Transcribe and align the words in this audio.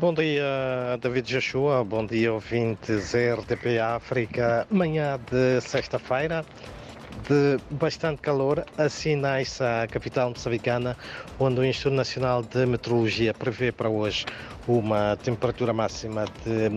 Bom 0.00 0.14
dia, 0.14 0.96
David 0.98 1.26
Joshua. 1.26 1.84
Bom 1.84 2.06
dia, 2.06 2.32
ouvintes 2.32 3.12
RTP 3.12 3.78
África. 3.78 4.66
Manhã 4.70 5.20
de 5.30 5.60
sexta-feira, 5.60 6.42
de 7.28 7.58
bastante 7.70 8.22
calor, 8.22 8.64
assinais 8.78 9.60
a 9.60 9.86
capital 9.86 10.30
moçambicana, 10.30 10.96
onde 11.38 11.60
o 11.60 11.64
Instituto 11.64 11.94
Nacional 11.94 12.42
de 12.42 12.66
Meteorologia 12.66 13.32
prevê 13.32 13.70
para 13.70 13.88
hoje 13.88 14.26
uma 14.66 15.16
temperatura 15.16 15.72
máxima 15.72 16.24
de 16.44 16.68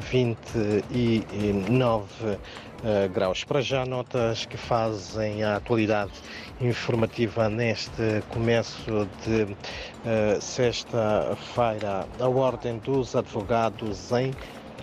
29 0.00 2.04
uh, 2.04 2.38
graus. 3.12 3.44
Para 3.44 3.60
já, 3.60 3.84
notas 3.84 4.46
que 4.46 4.56
fazem 4.56 5.42
a 5.42 5.56
atualidade 5.56 6.12
informativa 6.60 7.48
neste 7.48 8.22
começo 8.30 9.08
de 9.24 9.42
uh, 9.44 10.40
sexta-feira. 10.40 12.06
A 12.20 12.28
Ordem 12.28 12.78
dos 12.78 13.16
Advogados 13.16 14.12
em 14.12 14.32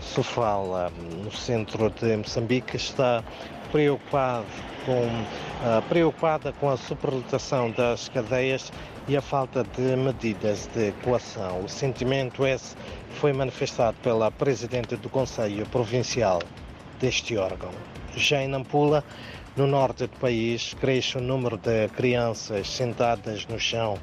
Sofala, 0.02 0.91
no 1.23 1.31
centro 1.31 1.90
de 1.91 2.18
Moçambique, 2.18 2.76
está 2.76 3.23
preocupado 3.71 4.45
com, 4.85 5.05
uh, 5.05 5.81
preocupada 5.88 6.52
com 6.53 6.70
a 6.70 6.77
superlotação 6.77 7.71
das 7.71 8.09
cadeias 8.09 8.71
e 9.07 9.16
a 9.16 9.21
falta 9.21 9.63
de 9.63 9.95
medidas 9.95 10.70
de 10.75 10.91
coação. 11.03 11.63
O 11.63 11.70
sentimento 11.70 12.45
esse 12.45 12.76
foi 13.12 13.34
manifestado 13.34 13.98
pela 14.03 14.31
Presidente 14.31 14.95
do 14.95 15.09
Conselho 15.09 15.65
Provincial 15.67 16.41
deste 16.99 17.38
órgão. 17.38 17.71
Já 18.15 18.41
em 18.43 18.48
Nampula, 18.48 19.03
no 19.55 19.67
norte 19.67 20.07
do 20.07 20.17
país, 20.17 20.73
cresce 20.79 21.17
o 21.17 21.21
número 21.21 21.57
de 21.57 21.88
crianças 21.90 22.70
sentadas 22.70 23.45
no 23.48 23.59
chão 23.59 23.98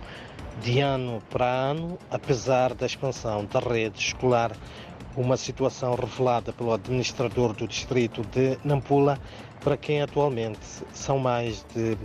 de 0.62 0.80
ano 0.80 1.22
para 1.30 1.46
ano, 1.46 1.98
apesar 2.10 2.74
da 2.74 2.86
expansão 2.86 3.44
da 3.44 3.60
rede 3.60 3.98
escolar, 3.98 4.52
uma 5.16 5.36
situação 5.36 5.94
revelada 5.94 6.52
pelo 6.52 6.72
administrador 6.72 7.52
do 7.52 7.66
distrito 7.66 8.22
de 8.22 8.58
Nampula, 8.64 9.18
para 9.68 9.76
quem 9.76 10.00
atualmente 10.00 10.60
são 10.94 11.18
mais 11.18 11.62
de 11.74 11.92
uh, 11.92 11.98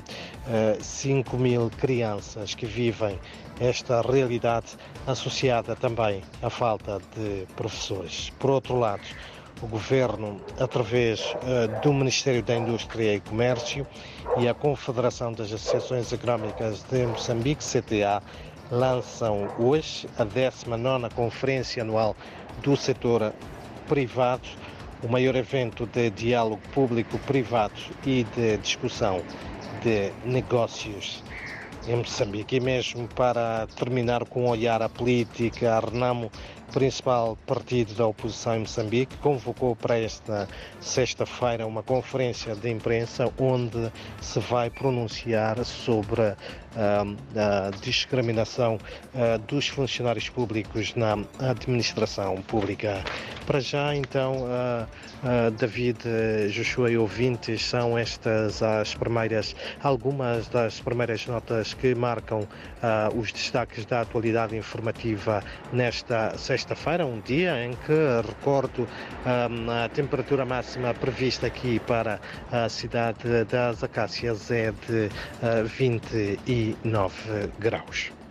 eh, 0.50 0.78
5 0.82 1.38
mil 1.38 1.70
crianças 1.70 2.54
que 2.54 2.66
vivem 2.66 3.18
esta 3.58 4.02
realidade 4.02 4.78
associada 5.08 5.74
também 5.74 6.22
à 6.42 6.50
falta 6.50 7.00
de 7.16 7.48
professores. 7.56 8.32
Por 8.38 8.50
outro 8.50 8.78
lado, 8.78 9.04
o 9.62 9.68
Governo, 9.68 10.42
através 10.60 11.22
uh, 11.22 11.82
do 11.82 11.94
Ministério 11.94 12.44
da 12.44 12.54
Indústria 12.54 13.16
e 13.16 13.22
Comércio 13.22 13.88
e 14.38 14.46
a 14.46 14.54
Confederação 14.54 15.32
das 15.32 15.54
Associações 15.54 16.12
Económicas 16.12 16.84
de 16.92 17.06
Moçambique, 17.06 17.64
CTA, 17.64 18.22
lançam 18.72 19.48
hoje 19.58 20.06
a 20.18 20.26
19ª 20.26 21.14
Conferência 21.14 21.82
Anual 21.82 22.14
do 22.62 22.76
Setor 22.76 23.32
Privado, 23.88 24.50
o 25.04 25.08
maior 25.08 25.36
evento 25.36 25.86
de 25.86 26.10
diálogo 26.10 26.62
público-privado 26.74 27.74
e 28.06 28.24
de 28.36 28.58
discussão 28.58 29.22
de 29.84 30.12
negócios 30.26 31.24
em 31.88 31.98
Moçambique. 31.98 32.56
E 32.56 32.60
mesmo 32.60 33.08
para 33.10 33.68
terminar 33.76 34.26
com 34.26 34.46
um 34.46 34.50
olhar 34.50 34.82
à 34.82 34.88
política, 34.88 35.76
a 35.76 35.80
Renamo 35.80 36.32
principal 36.74 37.38
partido 37.46 37.94
da 37.94 38.08
oposição 38.08 38.56
em 38.56 38.60
Moçambique, 38.60 39.16
convocou 39.18 39.76
para 39.76 40.00
esta 40.00 40.48
sexta-feira 40.82 41.68
uma 41.68 41.84
conferência 41.84 42.56
de 42.56 42.70
imprensa 42.70 43.32
onde 43.40 43.92
se 44.20 44.40
vai 44.40 44.72
pronunciar 44.72 45.64
sobre 45.64 46.22
uh, 46.22 46.36
a 46.76 47.70
discriminação 47.80 48.80
uh, 49.14 49.38
dos 49.48 49.68
funcionários 49.68 50.30
públicos 50.30 50.96
na 50.96 51.16
administração 51.40 52.42
pública. 52.42 53.04
Para 53.46 53.60
já, 53.60 53.96
então, 53.96 54.46
uh, 54.46 55.52
David, 55.52 56.00
Joshua 56.50 56.92
e 56.92 56.98
ouvintes, 56.98 57.64
são 57.64 57.98
estas 57.98 58.62
as 58.64 58.96
primeiras, 58.96 59.56
algumas 59.82 60.48
das 60.48 60.80
primeiras 60.80 61.26
notas 61.28 61.74
que 61.74 61.94
marcam 61.96 62.48
os 63.16 63.32
destaques 63.32 63.86
da 63.86 64.02
atualidade 64.02 64.56
informativa 64.56 65.42
nesta 65.72 66.38
sexta 66.38 66.64
sexta-feira, 66.64 67.06
um 67.06 67.20
dia 67.20 67.66
em 67.66 67.74
que, 67.74 68.28
recordo, 68.28 68.88
a 69.26 69.90
temperatura 69.90 70.46
máxima 70.46 70.94
prevista 70.94 71.48
aqui 71.48 71.80
para 71.80 72.20
a 72.52 72.70
cidade 72.70 73.44
das 73.46 73.84
Acácias 73.84 74.50
é 74.50 74.72
de 74.72 75.10
29 75.66 77.50
graus. 77.60 78.23